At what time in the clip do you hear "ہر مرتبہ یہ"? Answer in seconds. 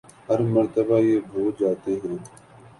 0.27-1.19